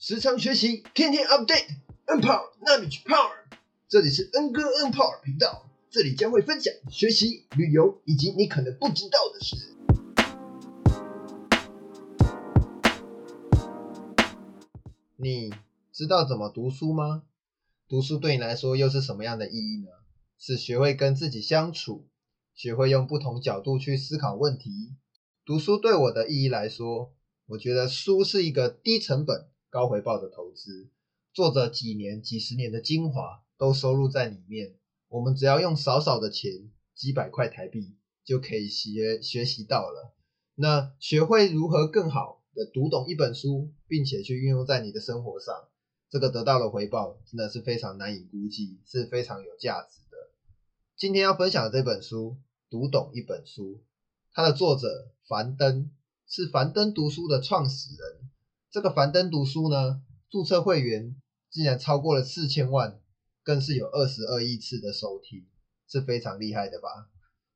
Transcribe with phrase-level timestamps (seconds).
[0.00, 3.32] 时常学习，天天 update，N Power 纳米 Power。
[3.88, 9.56] 这里是 N 哥 N Power 频道，这里将会分享学习、旅游以及你可能不知道的事。
[15.16, 15.52] 你
[15.92, 17.24] 知道怎么读书吗？
[17.88, 19.90] 读书对你来说又是什么样的意义呢？
[20.38, 22.06] 是学会跟自己相处，
[22.54, 24.94] 学会用不同角度去思考问题。
[25.44, 27.12] 读书对我的意义来说，
[27.46, 29.48] 我觉得书是一个低成本。
[29.78, 30.88] 高回报的投资，
[31.32, 34.74] 作者几年、几十年的精华都收录在里面。
[35.06, 40.16] 我们只要用少少的钱，几百块台币，就可以学学习到了。
[40.56, 45.54] 那学会如何更好的读懂一本书，并且去运用在你的生活上，
[46.10, 50.16] 这个得到的回报真的是非常难以估计，是非常有价值的。
[50.96, 52.30] 今天要分享的这本书
[52.68, 53.74] 《读懂一本书》，
[54.32, 55.92] 它的作者樊登
[56.26, 58.28] 是樊登读书的创始人。
[58.70, 61.16] 这个樊登读书呢，注册会员
[61.50, 63.00] 竟然超过了四千万，
[63.42, 65.46] 更是有二十二亿次的收听，
[65.88, 66.88] 是非常厉害的吧？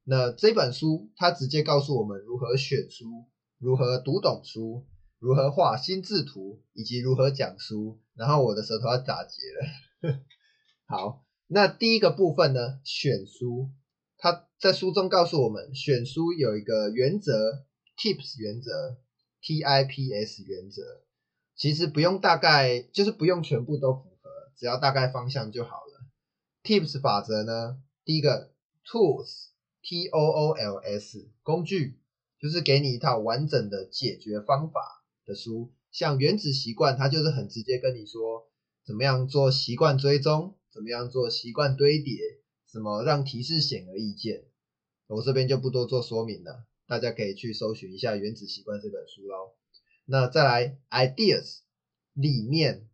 [0.04, 3.26] 那这本书它直接告诉我们如何选书，
[3.58, 4.86] 如何读懂书，
[5.18, 8.00] 如何画心智图，以及如何讲书。
[8.14, 10.20] 然后我的舌头要打结了。
[10.88, 13.70] 好，那第一个部分呢，选书，
[14.16, 17.66] 它在书中告诉我们，选书有一个原则
[17.98, 18.96] ，Tips 原则。
[19.42, 21.02] TIPS 原则
[21.56, 26.06] 其实不用大概，就是不用全部都符合，只要大概方向就好了。
[26.62, 28.52] Tips 法则呢，第一个
[28.86, 31.98] Tools，T O O L S 工具，
[32.38, 35.72] 就是给你一套完整的解决方法的书。
[35.90, 38.48] 像原子习惯，它就是很直接跟你说
[38.84, 42.16] 怎么样做习惯追踪，怎么样做习惯堆叠，
[42.66, 44.44] 怎么让提示显而易见。
[45.08, 46.64] 我这边就不多做说明了。
[46.92, 49.54] 大家可以去搜寻一下《原子习惯》这本书喽。
[50.04, 51.60] 那再来，ideas
[52.12, 52.86] 理念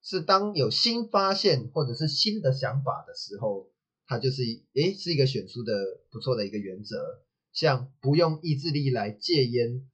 [0.00, 3.72] 是当有新发现或者是新的想法的时候，
[4.06, 5.74] 它就是诶是一个选书的
[6.12, 7.24] 不错的一个原则。
[7.52, 9.90] 像不用意志力来戒烟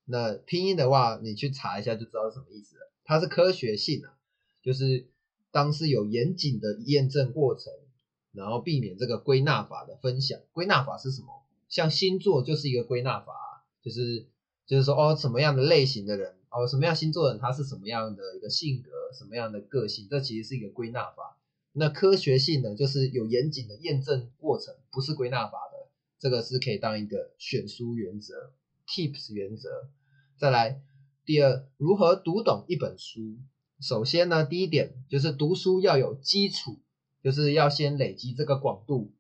[0.06, 2.90] 那拼音的话，你去查一下就知道什么意思了。
[3.04, 4.16] 它是科学性啊，
[4.62, 5.10] 就是
[5.50, 7.70] 当是有严谨的验证过程。
[8.36, 10.38] 然后避免这个归纳法的分享。
[10.52, 11.28] 归纳法是什么？
[11.68, 13.32] 像星座就是一个归纳法，
[13.82, 14.28] 就是
[14.66, 21.38] 就是说哦，什么样的类型的人，哦，什么样星座的人他是什么样的一个性格，什么样的个性，这其实是一个归纳法。
[21.72, 25.90] 那科学性呢，就是有严谨的验证过程，不是归纳法的。
[26.18, 28.52] 这个是可以当一个选书原则
[28.86, 29.90] ，Tips 原则。
[30.38, 30.80] 再来，
[31.24, 33.36] 第二，如何读懂一本书？
[33.80, 36.78] 首先呢，第一点就是读书要有基础。
[37.26, 39.10] 就是要先累积这个广度，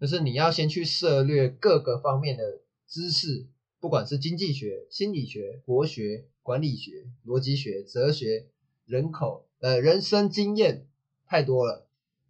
[0.00, 2.58] 就是你要先去涉略各个方面的
[2.88, 3.46] 知识，
[3.78, 8.46] 不管是经济学、心理学、国学、管理学、逻辑学、哲学、
[8.84, 10.88] 人口、呃人生经验，
[11.24, 11.86] 太多了。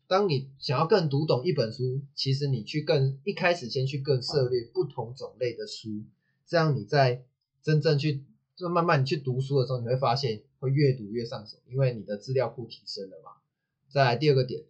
[0.06, 6.02] 当你想要更读懂一本书，其实你去更一开始先去更涉猎不同种类的书，
[6.46, 7.24] 这样你在
[7.62, 8.22] 真正去
[8.54, 13.30] 就慢慢你去读书的时候，你会发现会越读越上手，因为你的资料库提升了嘛。
[13.88, 14.64] 再来第二个点。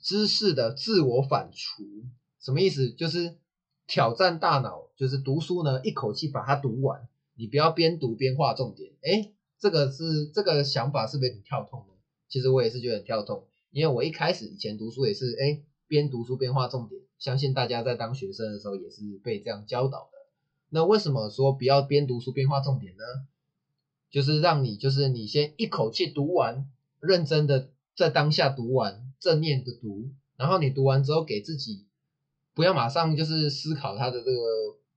[0.00, 2.06] 知识的自我反刍
[2.40, 2.90] 什么意思？
[2.90, 3.36] 就是
[3.86, 7.08] 挑战大脑，就是读书呢，一口气把它读完。
[7.34, 8.92] 你不要边读边画重点。
[9.02, 11.94] 哎，这个是这个想法是不是很跳痛呢？
[12.28, 17.00] 其实我也是觉得很跳痛，因为我一开始以前读书也是，哎，边读书边画重点。
[17.18, 20.18] 相信大家在当学生的时候也是被这样教导的。
[20.70, 23.02] 那为什么说不要边读书边画重点呢？
[24.10, 29.04] 就是让你就是你先一口气读完，认真的在当下读完。
[29.20, 31.88] 正念的读，然后你读完之后给自己
[32.54, 34.38] 不要马上就是思考他的这个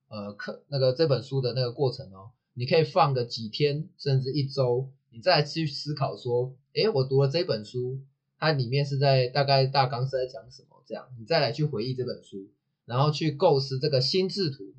[0.10, 8.02] 呃课那个这本书的那个过程哦，你可以放个几天甚至一周，你再去思考说诶，我读了这本书，
[8.38, 10.84] 它里面是在大概大纲是在讲什么？
[10.86, 12.52] 这样你再来去回忆这本书，
[12.86, 14.76] 然后去构思这个心智图。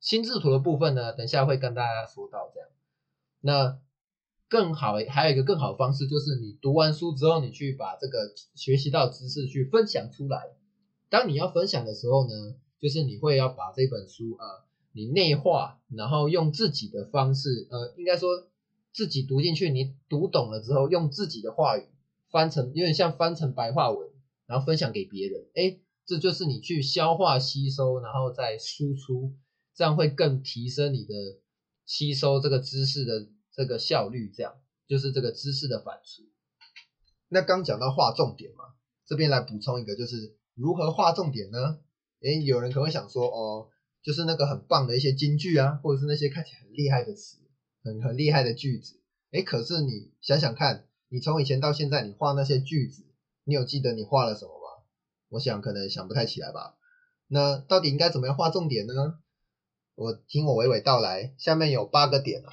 [0.00, 2.70] 心智图的部分呢，等下会跟大家说到这样。
[3.42, 3.78] 那
[4.48, 10.56] 更好，还有一个更好的方式，就是你读完书之后，你去把这个学习到知识去分享出来。
[11.10, 18.48] 当你要分享的时候呢，就是你会要把这本书呃，你内化，然后用自己的方式，呃，应该说
[18.92, 21.84] 自己读进去，你读懂了之后，用自己的话语
[22.30, 24.08] 翻成，有点像翻成白话文，
[24.46, 25.46] 然后分享给别人。
[25.54, 29.34] 哎，这就是你去消化吸收，然后再输出。
[29.74, 31.14] 这样会更提升你的
[31.86, 33.28] 吸收这个知识的
[33.58, 34.54] 这个效率，这样
[34.86, 36.28] 就是这个知识的反刍。
[37.26, 38.66] 那刚讲到划重点嘛，
[39.04, 41.80] 这边来补充一个，就是如何划重点呢？
[42.20, 43.68] 诶，有人可能会想说，哦，
[44.00, 47.38] 就是那个很棒的一些金句啊，或者是那些看起来很厉害的词，
[47.82, 49.00] 很很厉害的句子。
[49.32, 53.04] 诶，可是你想想看，你从以前到现在，你画那些句子，
[53.42, 54.84] 你有记得你画了什么吗？
[55.30, 56.76] 我想可能想不太起来吧。
[57.26, 59.18] 那到底应该怎么样画重点呢？
[59.96, 62.52] 我听我娓娓道来，下面有八个点啊，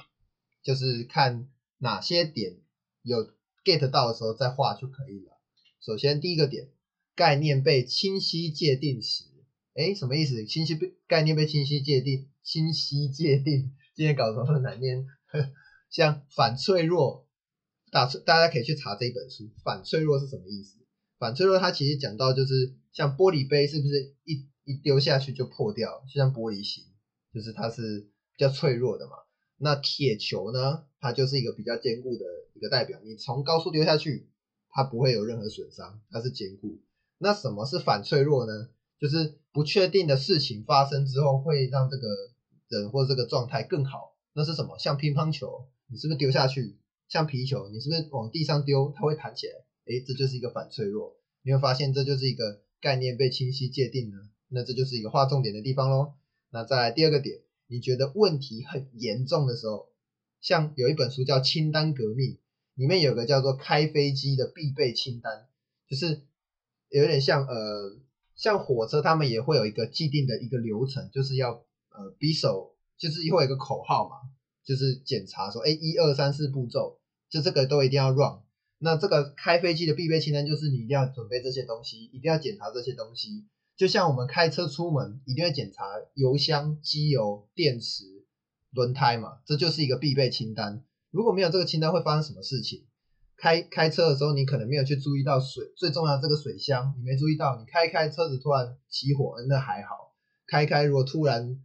[0.66, 1.48] 就是看
[1.78, 2.56] 哪些点
[3.02, 3.18] 有
[3.64, 5.38] get 到的时候再画就可以了。
[5.80, 6.72] 首先第一个点，
[7.14, 9.22] 概念被清晰界定时，
[9.76, 10.44] 哎，什么意思？
[10.44, 15.06] 清晰被概念被清晰界定，清晰界定，今天搞什么难念？
[15.88, 17.28] 像反脆弱，
[17.92, 20.80] 大大家可以去查这本书，反脆弱是什么意思？
[21.20, 26.82] 反脆弱它其实讲到就是像玻璃杯是不是一一丢下去就破掉，就像玻璃心。
[27.32, 29.12] 就是它是比较脆弱的嘛，
[29.58, 32.24] 那铁球呢，它就是一个比较坚固的
[32.54, 32.98] 一个代表。
[33.04, 34.28] 你从高处丢下去，
[34.70, 36.78] 它不会有任何损伤，它是坚固。
[37.18, 38.68] 那什么是反脆弱呢？
[38.98, 42.08] 就是不确定的事情发生之后，会让这个
[42.68, 44.16] 人或这个状态更好。
[44.34, 44.78] 那是什么？
[44.78, 46.76] 像乒乓球，你是不是丢下去？
[47.08, 49.52] 像皮球，你是不是往地上丢，它会弹起来？
[49.86, 51.16] 诶，这就是一个反脆弱。
[51.42, 54.16] 你会发现，这就是一个概念被清晰界定呢。
[54.48, 56.14] 那这就是一个划重点的地方喽。
[56.50, 59.88] 那再来第二个点，你觉得问题很严重的时候，
[60.40, 62.32] 像有一本书叫《清单革命》，
[62.74, 65.48] 里面有个叫做开飞机的必备清单，
[65.88, 66.22] 就是
[66.88, 67.98] 有点像呃，
[68.34, 74.16] 像火车他们也会有一个既定的一个流程，就是要呃匕首，就是会有一个口号嘛，
[74.64, 78.40] 就是检查说，哎，一二三四步骤，就这个都一定要 run。
[78.78, 83.46] 那这个开飞机的必备清单就是你一定要准备这些东西，一定要检查这些东西。
[83.76, 85.84] 就像我们开车出门，一定会检查
[86.14, 88.04] 油箱、机油、电池、
[88.70, 90.82] 轮胎嘛，这就是一个必备清单。
[91.10, 92.84] 如果没有这个清单，会发生什么事情？
[93.36, 100.14] 开开车的时候，你可能没有去注意到水，最重要这个水箱，你没注意到，你开开车子突然起火，那还好。
[100.46, 101.62] 开开如果突然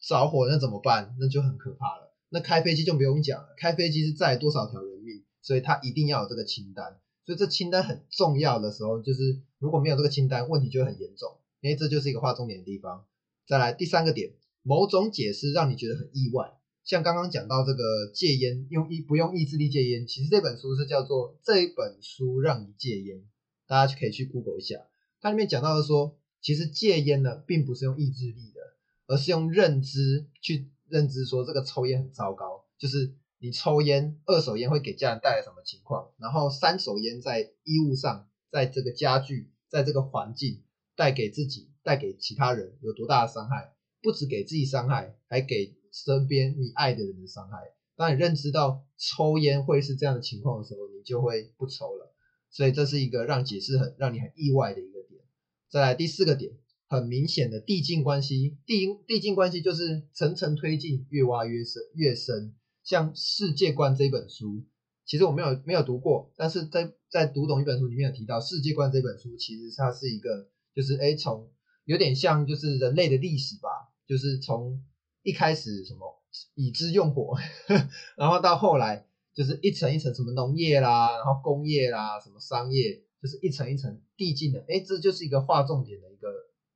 [0.00, 1.16] 着火，那怎么办？
[1.18, 2.14] 那就很可怕了。
[2.28, 6.98] 那开飞机就不用讲了，开飞机是载多少条人命，所以它一定要有这个清单。
[7.24, 11.38] 所以这清单很重要的时候，就是如果没有这个清单，问题就很严重。
[11.64, 13.06] 因为这就是一个划重点的地方。
[13.46, 16.52] 再来第三个点，某种解释让你觉得很意外，
[16.84, 23.24] 像刚刚讲到这个戒烟，用意不用意志力戒烟，其实这本书是叫做这本书让你戒烟，
[23.66, 24.76] 大家就可以去 Google 一下，
[25.22, 28.60] 它里面讲到的说，其实戒烟呢，并不是用意志力的，
[29.06, 40.60] 而是用认知去认知说这个抽烟很糟糕，就是你抽烟，二手烟会给家人带来什么情况，然后三手烟在衣物上，在这个家具，在这个环境。
[40.96, 43.72] 带给自己、带给其他人有多大的伤害？
[44.02, 47.56] 不止给自己伤害，还给身边你爱的人的伤害。
[47.96, 52.14] 当你认知到抽烟会是这样的情况的时候，你就会不抽了。
[52.50, 55.22] 所以这是一个让解释很让你很意外的一个点。
[55.70, 56.52] 再来第四个点，
[56.86, 58.58] 很明显的递进关系。
[58.66, 62.54] 递递进关系就是层层推进，越挖越深越深。
[62.82, 64.64] 像《世界观》这本书，
[65.06, 70.50] 其实我没有没有读过，但是在在读懂一本书里面有提到，《世界观》这本书其实它是一个。
[70.74, 71.50] 就是哎，从
[71.84, 73.68] 有点像就是人类的历史吧，
[74.06, 74.82] 就是从
[75.22, 76.22] 一开始什么
[76.54, 77.36] 已知用火，
[78.16, 84.64] 然后到后来就是一层一层什么农业啦，然后工业啦，什么商业，就是一层一层递进的。
[84.68, 86.28] 哎，这就是一个划重点的一个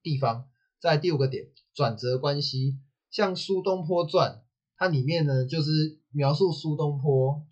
[0.02, 0.48] 地方。
[0.80, 2.78] 在第五个点，转折关系，
[3.10, 4.32] 像《苏东坡传》，
[4.76, 7.44] 它里面呢就是描述苏东坡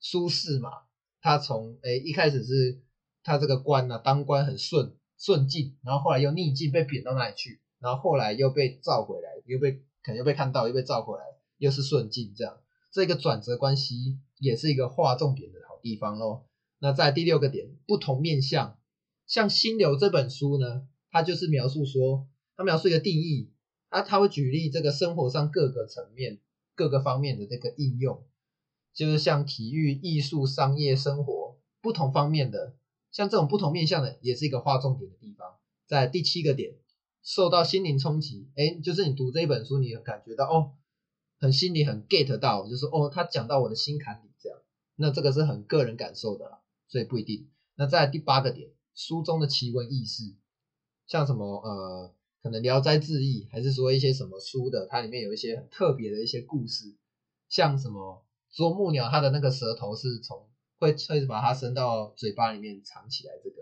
[0.00, 0.70] 苏轼嘛，
[1.20, 2.82] 他从哎一开始是
[3.22, 4.96] 他这个官呢当官很顺。
[5.22, 11.24] 顺境，然后后来又逆境，被贬到那里去，然后后来又被召回来，又被可能又被看到，又被召回来，
[11.58, 12.58] 又是顺境，这样
[12.90, 16.42] 这个转折关系也是一个划重点的好地方喽。
[16.80, 18.76] 那在第六个点，不同面向，
[19.28, 22.26] 像《心流》这本书呢，它就是描述说，
[22.56, 23.52] 它描述一个定义，
[23.90, 26.40] 啊它会举例这个生活上各个层面、
[26.74, 28.24] 各个方面的这个应用，
[28.92, 31.42] 就是像体育、艺术、商业、生活。
[31.80, 32.76] 不同方面的，
[33.12, 35.58] 像这种不同面向的，也是一个划重点的地方。
[35.86, 36.74] 在第七个点，
[37.22, 40.72] 受到心灵冲击，哎，就是你读这一本书，你感觉到哦，
[41.38, 44.58] 很心里很 get 到，就是哦，他讲到我的心坎里这样。
[44.96, 47.50] 那这个是很个人感受的啦，所以不一定。
[47.74, 50.34] 那在第八个点，书中的奇闻异事，
[51.06, 56.94] 像什么呃，可能《聊斋志异》，还是说一些什么书的，它里面有一些很特别的一些故事，
[57.48, 60.48] 像什么啄木鸟，它的那个舌头是从
[60.82, 63.56] 会会把它伸到嘴巴里面藏起来，这个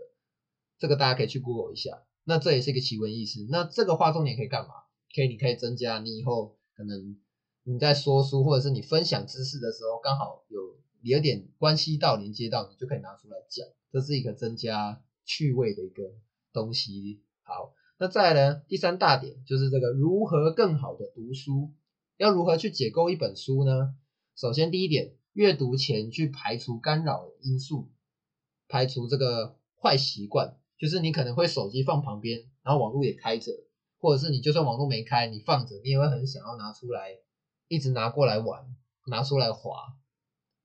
[0.79, 2.03] 这个大家可以去 Google 一下。
[2.25, 3.47] 那这也是一个奇闻异事。
[3.50, 4.75] 那这个画重点可以干嘛？
[5.15, 7.19] 可以，你可以增加你以后可能
[7.65, 13.67] 你在说书或者是你分享知识的时候，刚好有有点关系到连接到，你就可以拿出来讲。
[13.93, 16.15] 这是一个增加趣味的一个
[16.53, 17.23] 东西。
[17.43, 18.62] 好，那再来呢？
[18.69, 21.73] 第三大点就是这个如何更好的读书，
[22.17, 23.95] 要如何去解构一本书呢？
[24.37, 27.91] 首先第一点，阅读前去排除干扰因素，
[28.69, 33.53] 排除这个坏习惯，就是你可能会手机放旁边，然后网络也开着，
[33.99, 37.17] 或者是你就算网络没开，你放着，你也会很想要拿出来，
[37.69, 38.75] 一直拿过来玩，
[39.07, 39.95] 拿出来滑，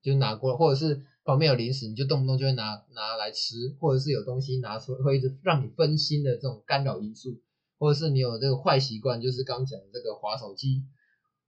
[0.02, 1.02] 就拿过，或者是。
[1.26, 7.42] 旁边有零食，你就动不动就会拿拿来吃，或者是有东西拿出会一直让你分心的这种干扰因素，
[7.78, 10.84] 或者是你有这个坏习惯，就是刚讲的这个滑手机，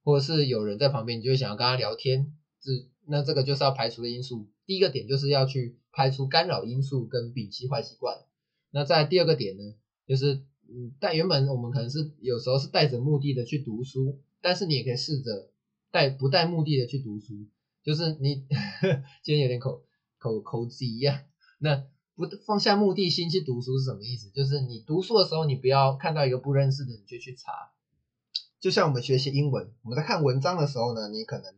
[0.03, 2.73] 或者是有人在旁边，你就会想要跟他聊天，这
[3.09, 4.47] 那这个就是要排除的因素。
[4.67, 8.19] 第一个点就是要去排除干扰因素跟摒弃坏习惯。
[8.71, 9.75] 那在第二个点呢，
[10.07, 15.50] 就是嗯，但原本我们可能是有时候是带着目的的去读书，但是你也可以试着
[15.91, 17.47] 带不带目的的去读书。
[17.83, 18.45] 就是你
[18.81, 19.83] 呵 今天有点口
[20.19, 21.21] 口口子一样，
[21.59, 24.29] 那不放下目的心去读书是什么意思？
[24.31, 27.71] 就是你读书的时候，你不要看到一个不认识的你就去查。
[28.61, 31.55] 就像我们学习英文，我们在看文章的时候呢，你可能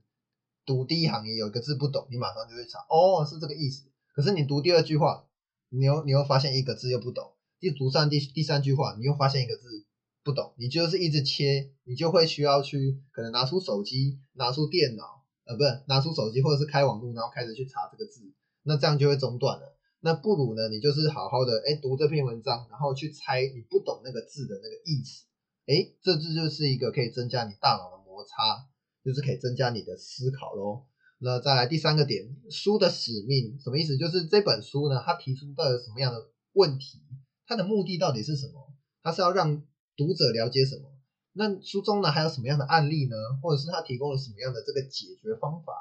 [0.71, 3.91] 读第一行也有一个字不懂，你马上就会查，哦，是这个意思。
[4.15, 5.27] 可是你读第二句话，
[5.69, 9.85] 你又你又发现一个字又不懂，一读上第第三句话，你又发现一个字
[10.23, 15.03] 不懂，你就是一直切，你就会需要去可能拿出手机，拿出电脑。
[15.45, 18.23] 呃，不是拿出手机或者是开网络，然后开始去查这个字，
[18.63, 19.77] 那这样就会中断了。
[19.99, 25.25] 那不如呢，你就是好好的哎读这篇文章，然后去猜你不懂那个字的那个意思。
[25.67, 28.69] 哎，这字就是一个可以增加你大脑的摩擦，
[29.05, 30.87] 就是可以增加你的思考咯。
[31.19, 33.97] 那再来第三个点，书的使命什么意思？
[33.97, 37.03] 就是这本书呢，它提出的什么样的问题？
[37.47, 38.73] 它的目的到底是什么？
[39.03, 39.63] 它是要让
[39.97, 40.91] 读者了解什么？
[41.33, 43.17] 那书中呢还有什么样的案例呢？
[43.43, 45.73] 或者是它提供了什么样的这个解决方法？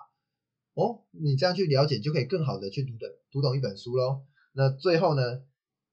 [0.73, 4.23] 哦，你这样去了解，就可以更好的去读懂读懂一本书喽。
[4.53, 5.41] 那最后呢，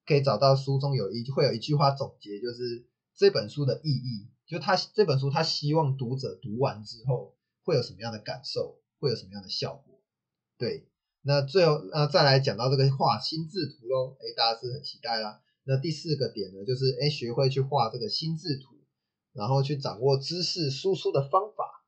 [0.05, 10.01] 可以找到书中有一会有一句话总结，就是这本书的意义，就他这本书他希望读者读完之后会有什么样的感受，会有什么样的效果？
[10.57, 10.87] 对，
[11.21, 15.41] 那最后呃再来讲到这个画心智图喽，哎，大家是很期待啦。
[15.65, 18.75] 那第四个点呢，就是哎学会去画这个心智图。
[19.33, 21.83] 然后去掌握知识输出的方法。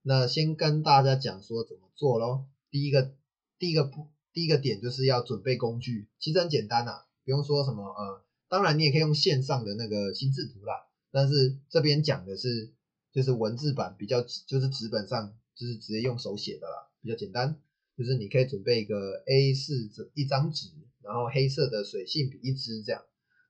[0.00, 2.46] 那先跟大家讲说怎么做咯。
[2.70, 3.12] 第一个，
[3.58, 10.85] 第一个不，第一个点就是要准备工具，其实很简单呐，不用说什么呃，当然你也可以用线上的那个心智图啦。
[11.16, 12.74] 但是这边讲的是
[13.10, 17.58] 就是文字版比较，就是纸本上就是直接用手写的啦，比较简单。
[17.96, 20.68] 就是你可以准备一个 A 四纸一张纸，
[21.02, 23.02] 然后黑色的水性笔一支这样。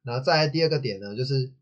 [0.04, 1.52] 然后再来第二个点呢，就是。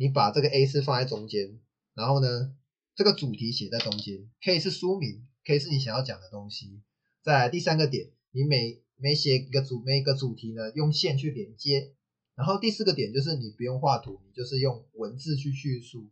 [0.00, 1.58] 你把这个 A 四放在中间，
[1.92, 2.54] 然后呢，
[2.94, 6.80] 这个主题写在中间，可以是书名，可以是你想要讲的东西。
[7.20, 11.96] 再来第三个点，你每每写一个主每一个主题呢，用线去连接。
[12.38, 16.08] 然后第四个点就是你不用画图，你就是用文字去叙述，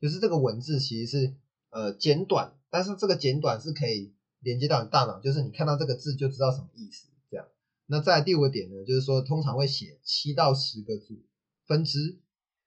[0.00, 1.34] 就是这个文字其实是
[1.70, 7.46] 呃简短，但是这个简短是可以连接到你大脑，就是你看到这个字就知道什么意思这样。
[7.86, 11.20] 那在第五个点呢，就是说通常会写七到十个组
[11.66, 12.20] 分支。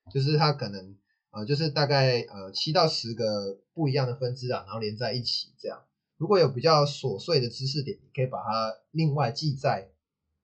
[0.09, 0.95] 就是它可能
[1.31, 5.83] 呃，就是大概呃七到十个不一样的分支啊，然后连在一起这样。
[6.15, 9.91] 如果有比较琐碎的知识点，你可以把它另外记在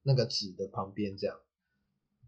[0.02, 1.38] 那个纸的旁边这样。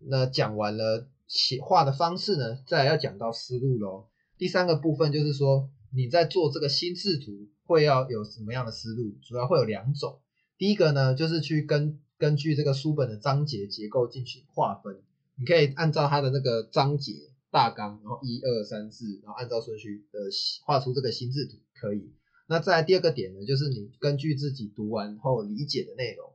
[0.09, 4.07] 那讲完了写画的方式呢，再来要讲到思路喽。
[4.37, 10.19] 第三个部分就是说你在做这个心智图会要有什么样的思路，主要会有两种。
[10.57, 15.01] 第一个呢，就是去根根据这个书本的章节结构进行划分。
[15.37, 17.11] 你可以按照它的那个章节
[17.51, 20.19] 大纲，然后一二三四，然后按照顺序呃
[20.65, 22.13] 画出这个心智图，可以。
[22.47, 26.31] 那在第二个点呢，就是你根据自己读完后理解的内容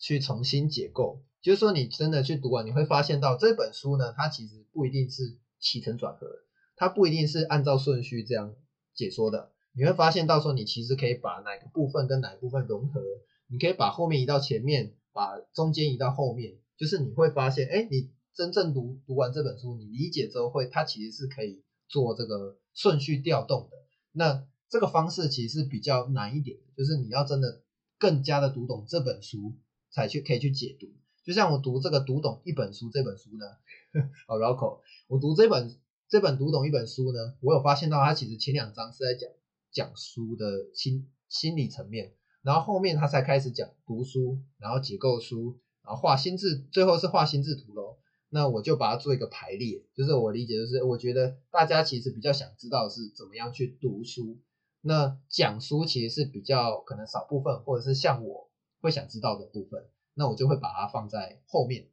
[0.00, 1.22] 去重新解构。
[1.40, 6.26] 就是说你真的去读完，你会发现到这本书呢，它其实不一定是起承转合，
[6.74, 8.56] 它不一定是按照顺序这样
[8.94, 9.52] 解说的。
[9.72, 13.00] 你会发现到说你其实可以把哪个部分跟哪个部分融合，
[13.46, 23.76] 你可以把后面移到前面，把中间移到后面，就是你会发现，哎，你真正读读完这本书，你理解之后会，它其实是可以做这个顺序调动的。
[24.12, 27.62] 那这个方式其实是比较难一点，就是你要真的
[27.98, 29.54] 更加的读懂这本书，
[29.90, 30.88] 才去可以去解读。
[31.24, 33.46] 就像我读这个读懂一本书这本书呢，
[34.26, 35.76] 好绕口，我读这本
[36.08, 39.30] 这本读懂一本书呢，我有发现到它其实前两章是在讲
[39.70, 47.98] 讲书的心心理层面，然后后面他才开始讲读书，然后解构书，然后画心智，最后是画心智图喽。
[48.30, 54.38] 那我就把它做一个排列，就是我理解就是，我觉得大家其实比较想知道是怎么样去读书。
[54.80, 58.49] 那讲书其实是比较可能少部分，或者是像我
[58.80, 61.88] 会想知道的部分，那我就会把它放在后面。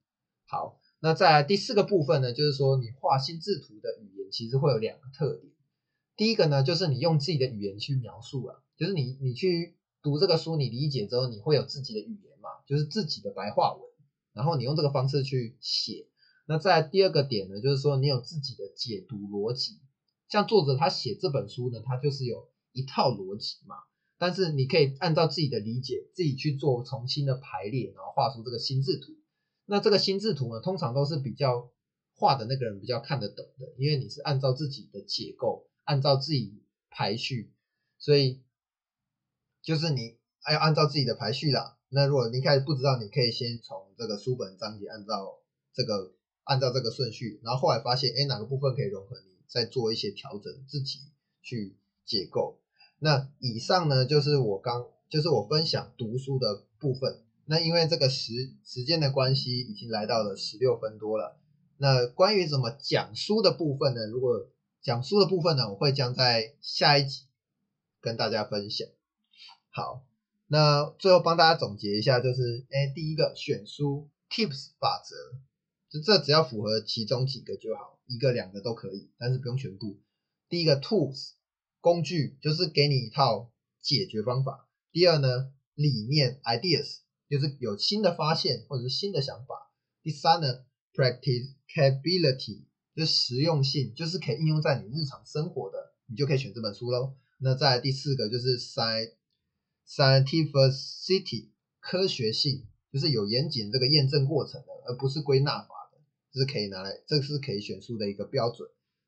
[0.46, 5.52] 好，那在第四个部分呢，就是说你画心智图的语言其实会有两个特点。
[6.16, 13.84] 第一个呢，就是你用自己的语言去描述啊，就是你你去读这个书，你理解之后，你会有自己的语言嘛，就是自己的白话文，
[14.34, 16.08] 然后你用这个方式去写。
[16.48, 19.80] 那在第二个点呢，就是说你有自己的解读逻辑，
[20.30, 22.50] 像作者他写这本书呢，他就是有。
[22.74, 23.76] 一套逻辑嘛，
[24.18, 29.14] 但是你可以按照自己的理解，自己去做重新的排列，然后画出这个心智图。
[29.66, 31.72] 那这个心智图呢，通常都是比较
[32.16, 37.54] 画的那个人比较看得懂的，因为你是按照自己的结构，按照自己排序，
[38.00, 38.42] 所以
[39.62, 40.18] 就是你
[40.50, 41.78] 要按照自己的排序啦。
[41.90, 45.38] 那如果你一开始不知道，你可以先从这个书本章节按照
[45.74, 51.00] 这个按照这个顺序，然后后来发现哎哪个部分可以融合，你再做一些调整，自己
[51.42, 52.60] 去解构。
[53.00, 57.22] 那以上呢，就是我刚，就是我分享读书的部分。
[57.46, 58.34] 那因为这个时
[58.66, 61.38] 时间的关系，已经来到了十六分多了。
[61.78, 64.08] 那关于怎么讲书的部分呢？
[64.08, 64.50] 如果
[64.82, 67.26] 讲书的部分呢，我会将在下一集
[68.02, 68.88] 跟大家分享。
[69.70, 70.04] 好，
[70.48, 75.16] 那最后帮大家总结一下，就是，哎，第一个选书 tips 法则，
[75.92, 80.00] 就这只要符合其中几个就好，一个两个都可以，但是不用全部。
[80.50, 81.34] 第一个 tools。
[81.80, 84.68] 工具就是给你一套解决方法。
[84.92, 86.98] 第二呢，理念 ideas
[87.30, 89.72] 就是有新的发现或者是新的想法。
[90.02, 92.64] 第三呢，practicability
[92.96, 97.16] 就是实用性，就是可以应用在你日常生活的，你就可以选这本书喽。
[97.40, 99.14] 那在第四个就是 sci
[99.88, 106.00] scientificity 科学性，就是有严谨这个验证过程的，而不是归纳法的，
[106.32, 108.68] 这是可以拿来，这是可以选书的一个标准。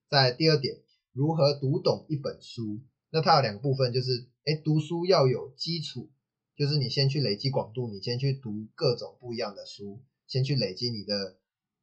[0.10, 0.82] 在第二点。
[1.20, 2.80] 如何读懂一本书？
[3.10, 6.10] 那它有两个部分，就是，哎，读书要有基础，
[6.56, 11.36] 就是你先去累积广度，你先去读各种不一样的书，先去累积你的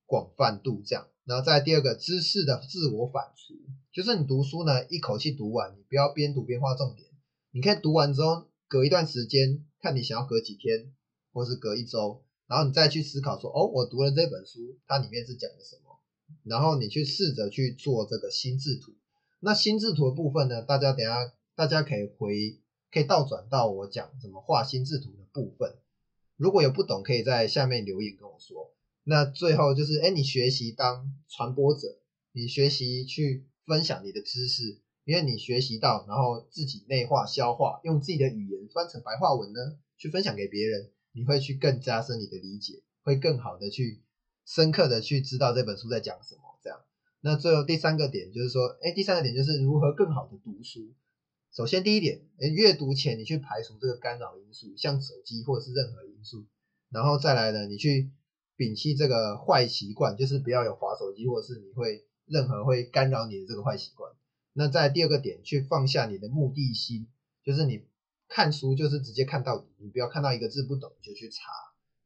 [0.06, 1.06] 广泛度，这样。
[1.26, 3.58] 然后再第二个，知识的自我反刍，
[3.92, 7.06] 就是你读书呢，一口气读完，你不要边读边画重点，
[7.50, 10.94] 你可以读完之后，隔一段时间，看你想要隔几天，
[11.34, 16.00] 或是隔一周，然后你再去思考说，哦，我读了这本书，它里面是讲的什么？
[16.42, 18.95] 然后你去试着去做这个心智图。
[19.40, 20.62] 那心智图的部分呢？
[20.62, 22.58] 大家等下大家可以回，
[22.90, 25.76] 可以倒转到我讲怎么画心智图的部分。
[26.36, 28.72] 如果有不懂，可以在下面留言跟我说。
[29.04, 31.98] 那最后就是，哎，你学习当传播者，
[32.32, 44.02] 你学习去分享你的知识，因为你学习到，然后自己内化消化，用自己的语言翻成白话文呢，去分享给别人，你会去更加深你的理解，会更好的去
[44.44, 46.42] 深刻的去知道这本书在讲什么，
[47.26, 50.94] 那最后第三个点就是说，哎，第三个点就是如何更好的读书。
[51.52, 56.46] 首先第一点，哎，阅读前你去排除这个干扰因素，像手机或者是任何因素，
[56.88, 58.12] 然后再来呢，你去
[58.56, 64.12] 摒弃这个坏习惯，就是不要有划手机或者是你会任何会干扰你的这个坏习惯。
[64.52, 67.08] 那在第二个点，去放下你的目的心，
[67.42, 67.82] 就是你
[68.28, 71.50] 看书就是直接看到底，你不要看到一个字不懂就去查。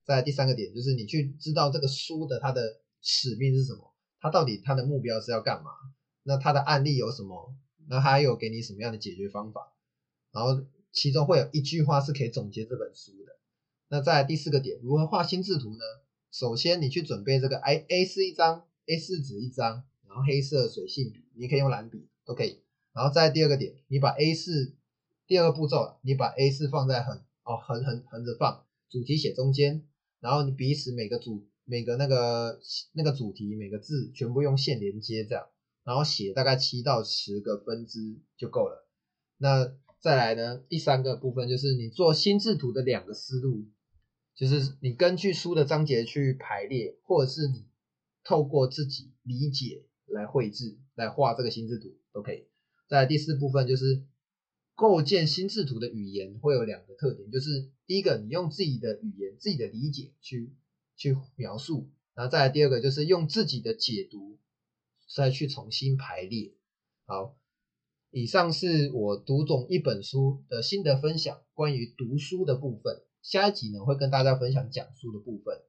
[0.06, 3.89] 在第三个点，就是你去知道这个书的它的使命是什么。
[4.20, 5.70] 他到底他的目标是要干嘛？
[6.22, 7.54] 那他的案例有什么？
[7.88, 9.72] 那还有给你什么样的解决方法？
[10.30, 13.32] 然后其中会有一句话是可以总结这本书的。
[13.88, 15.80] 那在第四个点，如何画心智图呢？
[16.30, 22.60] 首先你去准备这个 A A 四一张，A 四纸一张，然后黑色水性笔，你可以用蓝笔都可以。
[22.92, 24.76] 然后在第二个点，你把 A 四
[25.26, 29.84] 第二个步骤，你把 A 四放在横哦横横横着放，主题写中间，
[30.20, 31.46] 然后你彼此每个组。
[31.70, 32.58] 每个那个
[32.94, 35.46] 那个主题每个字全部用线连接这样，
[35.84, 38.88] 然后写大概七到十个分支就够了。
[39.36, 43.68] 那再来呢，第三个部分就是你做心智图的两个思路，
[44.34, 47.68] 就是你根据书的章节去排列，或者是你
[48.24, 52.48] 透过自己理解来绘制来画这个心智图都可以。
[52.88, 54.02] 在第四部分就是
[54.74, 60.52] 构建心智图的语言会有两个特点，就是第一个，你用自己的语言、自己的理解去
[61.00, 64.38] 去描述，然后再来第二个，就是用自己的解读
[65.16, 66.52] 再去重新排列。
[67.06, 67.38] 好，
[68.10, 73.00] 以上是我读懂一本书的心得分享，关于读书的部分。
[73.22, 75.62] 下一集呢会跟大家分享讲书的部分，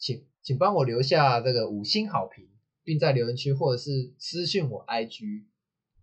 [0.00, 2.48] 请请帮我留下这个五星好评，
[2.82, 5.44] 并在留言区或者是私信我 IG。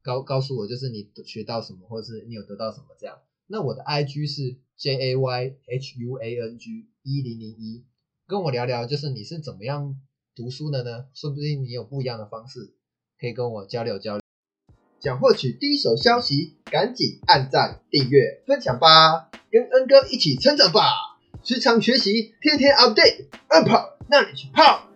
[0.01, 3.19] 告告诉我，就是你学到什么，或者是你有得到什么这样。
[3.47, 7.83] 那我的 I G 是 J A Y H U A N G 一零零一，
[8.29, 9.95] 跟我聊聊，就是你是怎么样
[10.35, 11.05] 读书的呢？
[11.15, 12.75] 说不定你有不一样的方式，
[13.19, 14.21] 可以跟我交流交流。
[14.99, 20.91] 想获取第一手消息，赶紧按赞、订阅、分享吧，跟恩哥一起成长吧！
[21.43, 24.88] 时常学习，天天 update，二跑，那你去泡。